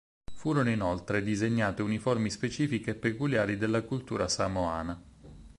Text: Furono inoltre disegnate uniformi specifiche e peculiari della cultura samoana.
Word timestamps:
Furono 0.33 0.71
inoltre 0.71 1.21
disegnate 1.21 1.83
uniformi 1.83 2.31
specifiche 2.31 2.89
e 2.89 2.95
peculiari 2.95 3.55
della 3.55 3.83
cultura 3.83 4.27
samoana. 4.27 4.99